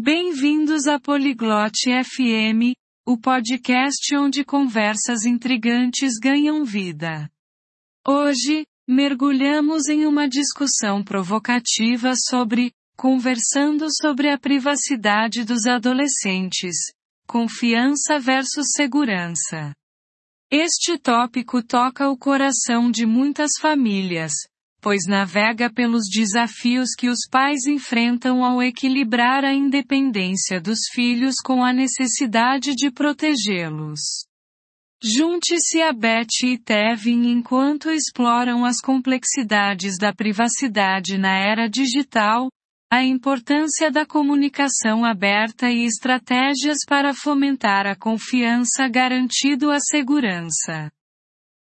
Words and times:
Bem-vindos 0.00 0.86
a 0.86 1.00
Poliglote 1.00 1.90
FM, 2.04 2.72
o 3.04 3.18
podcast 3.18 4.14
onde 4.16 4.44
conversas 4.44 5.24
intrigantes 5.24 6.20
ganham 6.22 6.64
vida. 6.64 7.28
Hoje, 8.06 8.64
mergulhamos 8.88 9.88
em 9.88 10.06
uma 10.06 10.28
discussão 10.28 11.02
provocativa 11.02 12.12
sobre 12.14 12.70
conversando 12.96 13.88
sobre 13.90 14.30
a 14.30 14.38
privacidade 14.38 15.42
dos 15.42 15.66
adolescentes, 15.66 16.76
confiança 17.26 18.20
versus 18.20 18.68
segurança. 18.76 19.74
Este 20.48 20.96
tópico 20.96 21.60
toca 21.60 22.08
o 22.08 22.16
coração 22.16 22.88
de 22.88 23.04
muitas 23.04 23.50
famílias, 23.60 24.32
pois 24.80 25.06
navega 25.06 25.72
pelos 25.72 26.04
desafios 26.08 26.90
que 26.96 27.08
os 27.08 27.20
pais 27.30 27.66
enfrentam 27.66 28.44
ao 28.44 28.62
equilibrar 28.62 29.44
a 29.44 29.52
independência 29.52 30.60
dos 30.60 30.80
filhos 30.92 31.36
com 31.44 31.64
a 31.64 31.72
necessidade 31.72 32.74
de 32.74 32.90
protegê-los. 32.90 34.00
Junte-se 35.02 35.80
a 35.80 35.92
Beth 35.92 36.42
e 36.42 36.58
Tevin 36.58 37.30
enquanto 37.30 37.90
exploram 37.90 38.64
as 38.64 38.80
complexidades 38.80 39.96
da 39.96 40.12
privacidade 40.12 41.16
na 41.16 41.36
era 41.38 41.68
digital, 41.68 42.48
a 42.90 43.04
importância 43.04 43.90
da 43.90 44.06
comunicação 44.06 45.04
aberta 45.04 45.70
e 45.70 45.84
estratégias 45.84 46.78
para 46.88 47.12
fomentar 47.12 47.86
a 47.86 47.94
confiança 47.94 48.88
garantindo 48.88 49.70
a 49.70 49.78
segurança. 49.78 50.90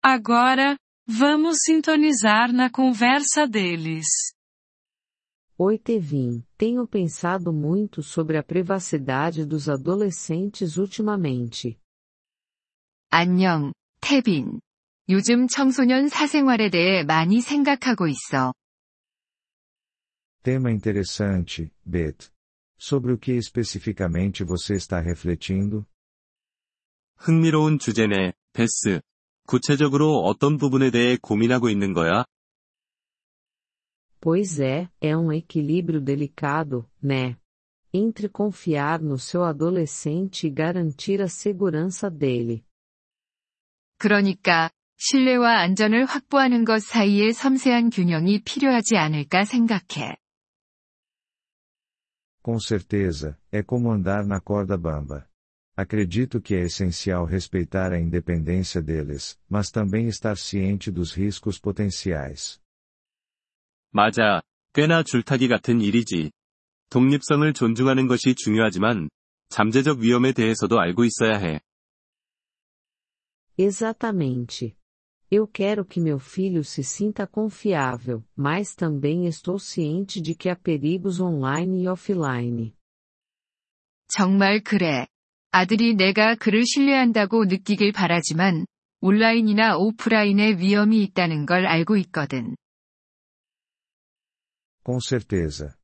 Agora, 0.04 0.76
Vamos 1.07 1.59
sintonizar 1.65 2.53
na 2.53 2.71
conversa 2.71 3.47
deles. 3.47 4.07
Oi 5.59 5.79
Tevin, 5.79 6.45
tenho 6.57 6.87
pensado 6.87 7.53
muito 7.53 8.03
sobre 8.03 8.37
a 8.37 8.43
privacidade 8.43 9.45
dos 9.45 9.69
adolescentes 9.69 10.77
ultimamente. 10.77 11.79
안녕, 13.11 13.73
태빈. 14.01 14.61
요즘 15.09 15.49
청소년 15.49 16.09
사생활에 16.09 16.69
대해 16.71 17.03
많이 17.03 17.41
생각하고 17.41 18.07
있어. 18.07 18.53
Tema 20.43 20.71
interessante, 20.71 21.73
Beth. 21.85 22.31
Sobre 22.79 23.13
o 23.13 23.19
que 23.19 23.33
especificamente 23.33 24.45
você 24.45 24.75
está 24.75 25.01
refletindo? 25.01 25.85
흥미로운 27.17 27.79
주제네, 27.79 28.35
베스. 28.53 29.01
구체적으로 29.47 30.19
어떤 30.25 30.59
부분에 30.59 30.91
대해 30.91 31.17
고민하고 31.21 31.69
있는 31.71 31.93
거야? 31.93 32.25
Pois 34.21 34.61
é, 34.61 34.89
é 35.01 35.17
um 35.17 35.33
equilíbrio 35.33 36.01
delicado, 36.01 36.89
né? 37.03 37.37
Entre 37.95 38.29
confiar 38.29 39.01
no 39.01 39.19
seu 39.19 39.45
adolescente 39.45 40.47
e 40.47 40.51
garantir 40.51 41.23
a 41.23 41.29
segurança 41.29 42.11
dele. 42.11 42.65
그러니까, 43.99 44.71
신뢰와 44.97 45.61
안전을 45.61 46.05
확보하는 46.05 46.65
것 46.65 46.83
사이의 46.83 47.33
섬세한 47.33 47.91
균형이 47.91 48.43
필요하지 48.43 48.97
않을까 48.97 49.45
생각해. 49.45 50.17
Com 52.43 52.59
certeza, 52.59 53.37
é 53.53 53.63
como 53.63 53.93
andar 53.93 54.27
na 54.27 54.41
corda 54.41 54.77
bamba. 54.77 55.29
Acredito 55.77 56.41
que 56.41 56.57
é 56.57 56.63
essencial 56.63 57.25
respeitar 57.25 57.93
a 57.93 58.01
independência 58.01 58.83
deles, 58.83 59.39
mas 59.49 59.71
também 59.71 60.09
estar 60.09 60.37
ciente 60.37 60.91
dos 60.91 61.13
riscos 61.13 61.59
potenciais. 61.59 62.61
맞아. 63.91 64.43
꽤나 64.73 65.03
줄타기 65.03 65.49
같은 65.49 65.81
일이지. 65.81 66.33
독립성을 66.91 67.53
존중하는 67.53 68.07
것이 68.07 68.35
중요하지만, 68.35 69.09
잠재적 69.51 69.99
위험에 69.99 70.33
대해서도 70.33 70.81
알고 70.81 71.05
있어야 71.05 71.39
해. 71.39 71.61
Exatamente. 73.57 74.77
Eu 75.31 75.47
quero 75.47 75.85
que 75.85 76.01
meu 76.01 76.19
filho 76.19 76.65
se 76.65 76.83
sinta 76.83 77.27
confiável, 77.27 78.25
mas 78.35 78.75
também 78.75 79.27
estou 79.27 79.59
ciente 79.59 80.21
de 80.21 80.35
que 80.35 80.49
há 80.49 80.57
perigos 80.57 81.21
online 81.21 81.83
e 81.83 81.89
offline. 81.89 82.75
정말 84.09 84.63
그래. 84.63 85.07
아들이 85.56 85.94
내가 85.94 86.34
그를 86.34 86.66
신뢰한다고 86.66 87.46
느끼길 87.46 87.92
바라지만, 87.92 88.66
온라인이나 89.02 89.78
오프라인에 89.78 90.58
위험이 90.58 91.04
있다는 91.04 91.46
걸 91.46 91.68
알고 91.68 91.96
있거든. 91.98 92.56
Com 94.84 94.98
certeza. 95.00 95.76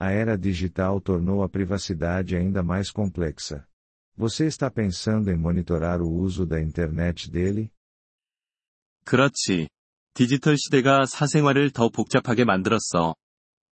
A 0.00 0.12
era 0.12 0.36
digital 0.40 1.00
tornou 1.00 1.42
a 1.42 1.48
privacidade 1.48 2.36
ainda 2.36 2.62
mais 2.62 2.92
complexa. 2.92 3.66
Você 4.16 4.46
está 4.46 4.70
pensando 4.70 5.28
em 5.28 5.36
monitorar 5.36 6.00
o 6.00 6.08
uso 6.08 6.46
da 6.46 6.60
internet 6.60 7.28
dele? 7.28 7.70
그렇지. 9.04 9.68
디지털 10.14 10.56
시대가 10.56 11.04
사생활을 11.04 11.72
더 11.72 11.88
복잡하게 11.88 12.44
만들었어. 12.44 13.16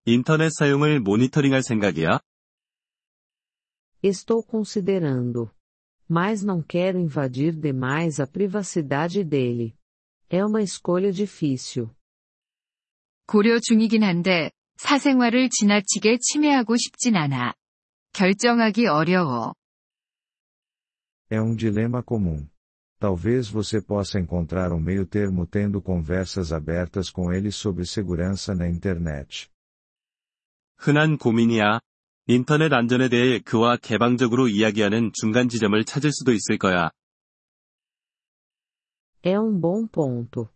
인터넷 0.04 0.50
사용을 0.50 0.98
모니터링할 0.98 1.62
생각이야? 1.62 2.18
Estou 4.03 4.43
considerando. 4.43 5.51
Mas 6.07 6.41
não 6.41 6.61
quero 6.61 6.97
invadir 6.97 7.53
demais 7.53 8.19
a 8.19 8.25
privacidade 8.25 9.23
dele. 9.23 9.75
É 10.29 10.43
uma 10.45 10.61
escolha 10.61 11.11
difícil. 11.11 11.89
고려 13.27 13.59
중이긴 13.59 14.03
한데, 14.03 14.51
사생활을 14.77 15.49
지나치게 15.49 16.17
침해하고 16.19 16.77
싶진 16.77 17.15
않아. 17.15 17.53
결정하기 18.13 18.87
어려워. 18.87 19.53
É 21.29 21.39
um 21.39 21.55
dilema 21.55 22.01
comum. 22.01 22.47
Talvez 22.99 23.47
você 23.49 23.81
possa 23.81 24.19
encontrar 24.19 24.73
um 24.73 24.79
meio 24.79 25.05
termo 25.05 25.45
tendo 25.45 25.79
conversas 25.81 26.51
abertas 26.51 27.11
com 27.11 27.31
ele 27.31 27.51
sobre 27.51 27.85
segurança 27.85 28.55
na 28.55 28.67
internet. 28.67 29.47
흔한 30.77 31.17
고민이야. 31.17 31.81
인터넷 32.26 32.72
안전에 32.72 33.10
대해 33.10 33.38
그와 33.38 33.76
개방적으로 33.76 34.48
이야기하는 34.48 35.10
중간 35.12 35.48
지점을 35.48 35.84
찾을 35.84 36.10
수도 36.10 36.32
있을 36.32 36.56
거야. 36.58 36.90
É 39.22 39.38
um 39.38 39.60
bom 39.60 39.86
ponto. 39.90 40.48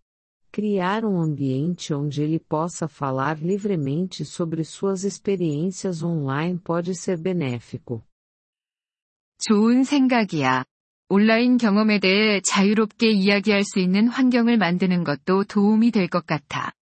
Criar 0.51 1.05
um 1.05 1.21
ambiente 1.21 1.93
onde 1.93 2.23
ele 2.23 2.39
possa 2.39 2.89
falar 2.89 3.39
livremente 3.43 4.25
sobre 4.25 4.65
suas 4.65 5.05
experiências 5.05 6.03
online 6.03 6.59
pode 6.65 6.95
ser 6.95 7.21
benéfico. 7.23 8.03
좋은 9.39 9.85
생각이야. 9.85 10.65
온라인 11.11 11.59
경험에 11.59 12.00
대해 12.00 12.41
자유롭게 12.41 13.11
이야기할 13.11 13.62
수 13.65 13.79
있는 13.79 14.09
환경을 14.09 14.56
만드는 14.56 15.05
것도 15.05 15.45
도움이 15.45 15.91
될 15.91 16.09
것 16.09 16.27
같아. 16.27 16.73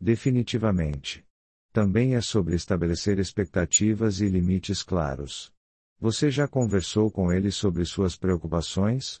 Definitivamente. 0.00 1.27
Também 1.73 2.15
é 2.15 2.21
sobre 2.21 2.55
estabelecer 2.55 3.19
expectativas 3.19 4.21
e 4.21 4.27
limites 4.27 4.83
claros. 4.83 5.51
Você 5.99 6.29
já 6.29 6.47
conversou 6.47 7.09
com 7.11 7.31
ele 7.31 7.51
sobre 7.51 7.85
suas 7.85 8.15
preocupações? 8.17 9.19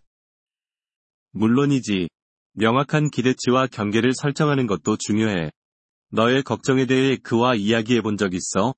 물론이지. 1.31 2.09
명확한 2.53 3.09
기대치와 3.09 3.67
경계를 3.67 4.13
설정하는 4.13 4.67
것도 4.67 4.97
중요해. 4.97 5.51
너의 6.11 6.43
걱정에 6.43 6.85
대해 6.85 7.17
그와 7.17 7.55
이야기해 7.55 8.01
본 8.01 8.17
적 8.17 8.33
있어? 8.35 8.75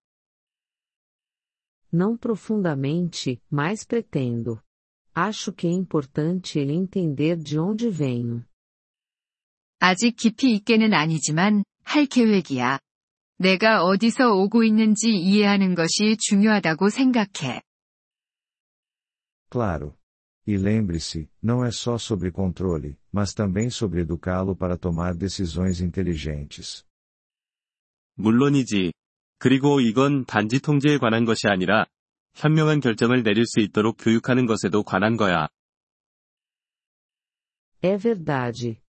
Não 1.91 2.17
profundamente, 2.17 3.41
mas 3.51 3.85
pretendo. 3.85 4.61
Acho 5.13 5.53
que 5.53 5.67
é 5.67 5.72
importante 5.72 6.59
ele 6.59 6.73
entender 6.73 7.38
de 7.38 7.57
onde 7.59 7.89
venho. 7.89 8.44
아직 9.79 10.16
깊이 10.16 10.53
있게는 10.56 10.94
아니지만, 10.94 11.63
할 11.83 12.06
계획이야. 12.06 12.79
내가 13.40 13.84
어디서 13.84 14.34
오고 14.34 14.64
있는지 14.64 15.08
이해하는 15.08 15.74
것이 15.74 16.18
중요하다고 16.18 16.90
생각해. 16.90 17.62
Claro. 19.50 19.96
E 20.46 20.56
lembre-se, 20.56 21.26
não 21.42 21.64
é 21.64 21.70
só 21.70 21.96
sobre 21.96 22.31
controle, 22.31 22.98
mas 23.10 23.32
também 23.32 23.70
sobre 23.70 24.02
educá-lo 24.02 24.54
para 24.54 24.76
tomar 24.76 25.16
decisões 25.16 25.81
inteligentes. 25.81 26.84
물론이지. 28.16 28.92
그리고 29.38 29.81
이건 29.81 30.26
단지 30.26 30.60
통제에 30.60 30.98
관한 30.98 31.25
것이 31.25 31.48
아니라, 31.48 31.86
현명한 32.34 32.81
결정을 32.81 33.22
내릴 33.22 33.46
수 33.46 33.60
있도록 33.60 33.96
교육하는 33.98 34.44
것에도 34.44 34.82
관한 34.82 35.16
거야. 35.16 35.48
É 37.82 37.96
verdade. 37.96 38.82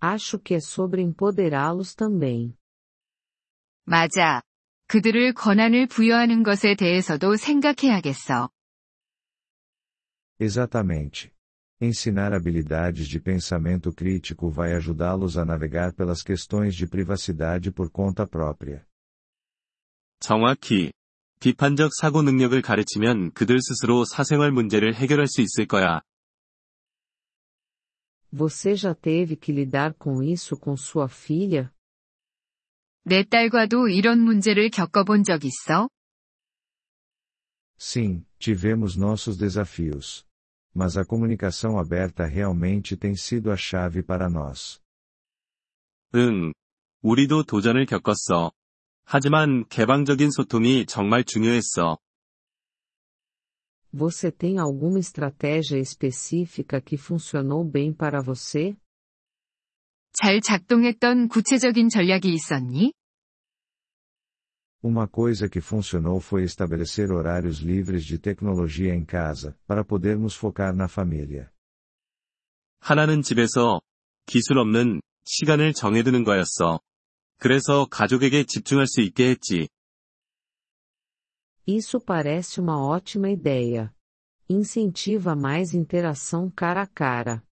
Acho 0.00 0.38
que 0.38 0.54
é 0.54 0.60
sobre 0.60 1.02
empoderá-los 1.02 1.96
também. 1.96 2.56
맞아. 3.85 4.41
그들을 4.87 5.33
권한을 5.33 5.87
부여하는 5.87 6.43
것에 6.43 6.75
대해서도 6.75 7.35
생각해야겠어. 7.35 8.49
Exatamente. 10.39 11.31
Ensinar 11.81 12.33
habilidades 12.33 13.07
de 13.07 13.19
pensamento 13.19 13.91
crítico 13.91 14.49
vai 14.51 14.73
ajudá-los 14.73 15.37
a 15.37 15.45
navegar 15.45 15.93
pelas 15.95 16.21
questões 16.21 16.75
de 16.75 16.87
privacidade 16.87 17.71
por 17.71 17.89
conta 17.91 18.27
própria. 18.27 18.85
정확히. 20.19 20.91
비판적 21.39 21.91
사고 21.99 22.21
능력을 22.21 22.61
가르치면 22.61 23.31
그들 23.31 23.59
스스로 23.61 24.05
사생활 24.05 24.51
문제를 24.51 24.93
해결할 24.93 25.27
수 25.27 25.41
있을 25.41 25.65
거야. 25.65 26.01
Você 28.31 28.75
já 28.75 28.93
teve 28.93 29.35
que 29.35 29.51
lidar 29.51 29.93
com 29.97 30.23
isso 30.23 30.55
com 30.55 30.77
sua 30.77 31.07
filha? 31.09 31.73
내 33.05 33.23
딸과도 33.23 33.89
이런 33.89 34.19
문제를 34.19 34.69
겪어본 34.69 35.23
적 35.23 35.43
있어? 35.43 35.89
Sim, 37.77 38.25
tivemos 38.37 38.95
nossos 38.95 39.37
desafios. 39.37 40.25
Mas 40.73 40.95
a 40.97 41.03
comunicação 41.03 41.77
aberta 41.77 42.25
realmente 42.25 42.95
tem 42.95 43.15
sido 43.15 43.51
a 43.51 43.57
chave 43.57 44.03
para 44.03 44.29
nós. 44.29 44.79
응. 46.15 46.53
우리도 47.01 47.43
도전을 47.43 47.85
겪었어. 47.85 48.51
하지만 49.03 49.65
개방적인 49.67 50.29
소통이 50.31 50.85
정말 50.85 51.23
중요했어. 51.23 51.97
Você 53.93 54.31
tem 54.31 54.57
alguma 54.57 54.99
estratégia 54.99 55.77
específica 55.77 56.79
que 56.79 56.95
funcionou 56.95 57.65
bem 57.65 57.91
para 57.91 58.21
você? 58.21 58.77
잘 60.15 60.41
작동했던 60.41 61.27
구체적인 61.29 61.89
전략이 61.89 62.33
있었니? 62.33 62.93
Uma 64.83 65.07
coisa 65.07 65.47
que 65.47 65.61
funcionou 65.61 66.19
foi 66.19 66.43
estabelecer 66.43 67.11
horários 67.11 67.59
livres 67.59 68.03
de 68.03 68.17
tecnologia 68.17 68.95
em 68.95 69.05
casa, 69.05 69.55
para 69.67 69.83
podermos 69.83 70.35
focar 70.35 70.75
na 70.75 70.87
família. 70.87 71.51
하나는 72.79 73.21
집에서 73.21 73.81
기술 74.25 74.57
없는 74.57 75.01
시간을 75.25 75.73
정해두는 75.73 76.23
거였어. 76.23 76.79
그래서 77.37 77.85
가족에게 77.85 78.43
집중할 78.43 78.87
수 78.87 79.01
있게 79.01 79.29
했지. 79.29 79.67
Isso 81.67 81.99
parece 81.99 82.59
uma 82.59 82.83
ótima 82.83 83.29
ideia. 83.29 83.93
Incentiva 84.49 85.35
mais 85.35 85.73
interação 85.73 86.49
cara 86.49 86.81
a 86.81 86.87
cara. 86.87 87.43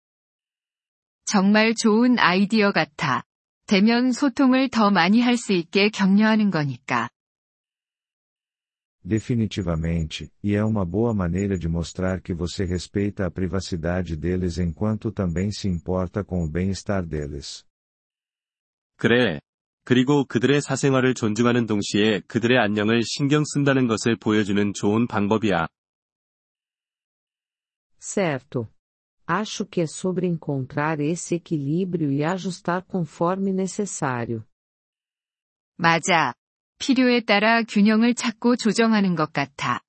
정말 1.26 1.74
좋은 1.76 2.20
아이디어 2.20 2.72
같아. 2.72 3.24
대면 3.66 4.12
소통을 4.12 4.70
더 4.70 4.92
많이 4.92 5.22
할 5.22 5.38
수 5.38 5.54
있게 5.54 5.90
격려하는 5.90 6.52
거니까. 6.52 7.10
Definitivamente, 9.06 10.30
e 10.42 10.56
é 10.56 10.64
uma 10.64 10.86
boa 10.86 11.14
maneira 11.14 11.58
de 11.58 11.68
mostrar 11.68 12.22
que 12.22 12.34
você 12.34 12.64
respeita 12.64 13.26
a 13.26 13.32
privacidade 13.32 14.16
deles 14.16 14.58
enquanto 14.58 15.12
também 15.12 15.52
se 15.52 15.68
importa 15.68 16.24
com 16.24 16.42
o 16.44 16.50
bem-estar 16.50 17.06
deles. 17.06 17.66
그래. 18.98 19.40
그리고 19.84 20.24
그들의 20.24 20.62
사생활을 20.62 21.14
존중하는 21.14 21.66
동시에 21.66 22.22
그들의 22.28 22.58
안녕을 22.58 23.02
신경 23.04 23.44
쓴다는 23.44 23.88
것을 23.88 24.16
보여주는 24.16 24.72
좋은 24.74 25.08
방법이야. 25.08 25.68
Certo. 28.00 28.73
Acho 29.27 29.67
que 29.67 29.83
é 29.83 29.87
sobre 29.87 30.27
encontrar 30.27 31.01
esse 31.01 31.35
equilíbrio 31.35 32.11
e 32.11 32.25
ajustar 32.25 32.83
conforme 32.87 33.53
necessário. 33.53 34.45
맞아. 35.77 36.35
필요에 36.79 37.21
따라 37.21 37.63
균형을 37.63 38.15
찾고 38.15 38.57
조정하는 38.57 39.15
것 39.15 39.33
같아. 39.33 39.83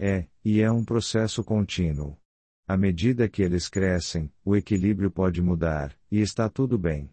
É, 0.00 0.28
e 0.44 0.60
é 0.60 0.70
um 0.70 0.84
processo 0.84 1.44
contínuo. 1.44 2.18
À 2.66 2.76
medida 2.76 3.28
que 3.28 3.42
eles 3.42 3.68
crescem, 3.68 4.32
o 4.44 4.56
equilíbrio 4.56 5.10
pode 5.10 5.40
mudar, 5.40 5.96
e 6.10 6.20
está 6.20 6.48
tudo 6.48 6.78
bem. 6.78 7.10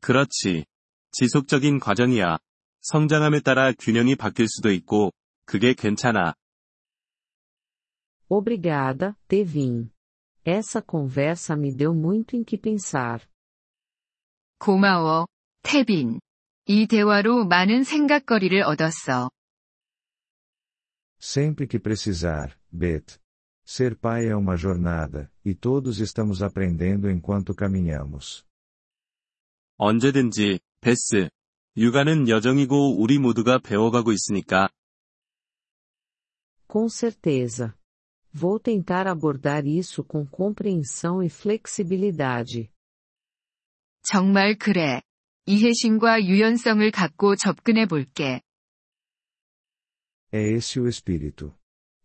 그렇지. 0.00 0.64
지속적인 1.12 1.80
과정이야. 1.80 2.38
성장함에 2.82 3.40
따라 3.40 3.72
균형이 3.72 4.14
바뀔 4.16 4.46
수도 4.48 4.70
있고, 4.70 5.12
그게 5.44 5.74
괜찮아. 5.74 6.34
Obrigada, 8.28 9.16
Tevin. 9.26 9.90
Essa 10.44 10.80
conversa 10.80 11.56
me 11.56 11.74
deu 11.74 11.94
muito 11.94 12.36
em 12.36 12.44
que 12.44 12.56
pensar. 12.56 13.28
고마워, 14.58 15.26
태빈. 15.62 16.20
이 16.66 16.86
대화로 16.86 17.46
많은 17.46 17.82
생각거리를 17.82 18.62
얻었어. 18.62 19.30
Sempre 21.18 21.66
que 21.66 21.78
precisar, 21.78 22.56
Beth. 22.70 23.18
Ser 23.66 23.96
pai 23.96 24.26
é 24.26 24.36
uma 24.36 24.56
jornada, 24.56 25.30
e 25.44 25.54
todos 25.54 26.00
estamos 26.00 26.42
aprendendo 26.42 27.10
enquanto 27.10 27.54
caminhamos. 27.54 28.44
언제든지, 29.76 30.60
베스. 30.80 31.30
육아는 31.76 32.28
여정이고 32.28 33.00
우리 33.00 33.18
모두가 33.18 33.58
배워가고 33.58 34.12
있으니까. 34.12 34.68
Com 36.66 36.88
certeza. 36.88 37.74
Vou 38.34 38.60
tentar 38.60 39.06
abordar 39.06 39.66
isso 39.66 40.04
com 40.04 40.24
compreensão 40.26 41.22
e 41.22 41.28
flexibilidade. 41.28 42.70
정말 44.02 44.56
그래. 44.56 45.02
이해심과 45.46 46.22
유연성을 46.22 46.90
갖고 46.90 47.36
접근해 47.36 47.86
볼게. 47.86 48.40
É 50.32 50.40
esse 50.40 50.78
o 50.78 50.86
espírito. 50.86 51.54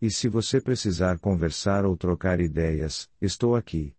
E 0.02 0.10
se 0.10 0.28
você 0.28 0.60
precisar 0.60 1.20
conversar 1.20 1.86
ou 1.86 1.96
trocar 1.96 2.40
ideias, 2.40 3.08
estou 3.22 3.56
aqui. 3.56 3.94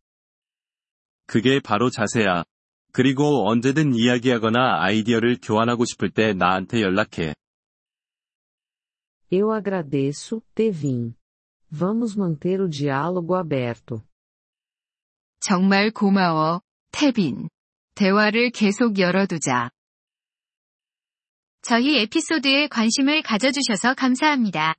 그게 1.27 1.61
바로 1.61 1.91
자세야. 1.91 2.45
그리고 2.93 3.49
언제든 3.49 3.95
이야기하거나 3.95 4.83
아이디어를 4.83 5.39
교환하고 5.43 5.85
싶을 5.85 6.11
때 6.11 6.33
나한테 6.33 6.81
연락해. 6.81 7.35
Eu 9.31 9.53
agradeço, 9.53 10.41
Tevin. 10.55 11.15
Vamos 11.74 12.18
manter 12.18 12.60
o 12.60 12.68
diálogo 12.68 13.34
aberto. 13.34 14.04
정말 15.40 15.90
고마워, 15.92 16.62
태빈. 16.92 17.48
대화를 17.96 18.50
계속 18.52 19.00
열어두자. 19.00 19.70
저희 21.62 21.98
에피소드에 22.00 22.68
관심을 22.68 23.22
가져주셔서 23.22 23.94
감사합니다. 23.94 24.76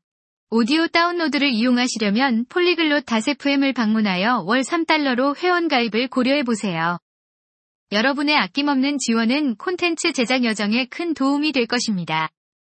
오디오 0.51 0.87
다운로드를 0.87 1.49
이용하시려면 1.49 2.45
폴리글롯 2.51 3.07
다세프엠을 3.07 3.73
방문하여 3.73 4.43
월 4.47 4.61
3달러로 4.61 5.37
회원가입을 5.37 6.09
고려해보세요. 6.09 6.99
여러분의 7.91 8.37
아낌없는 8.37 8.99
지원은 8.99 9.57
콘텐츠 9.57 10.13
제작 10.13 10.45
여정에 10.45 10.87
큰 10.87 11.15
도움이 11.15 11.53
될 11.53 11.67
것입니다. 11.67 12.29